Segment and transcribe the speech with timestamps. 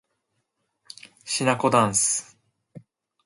[1.25, 2.35] しなこだんす